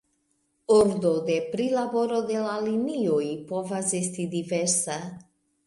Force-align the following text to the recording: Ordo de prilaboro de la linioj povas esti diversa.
Ordo 0.75 1.11
de 1.27 1.35
prilaboro 1.51 2.23
de 2.31 2.41
la 2.47 2.57
linioj 2.69 3.29
povas 3.55 3.95
esti 4.03 4.29
diversa. 4.35 5.01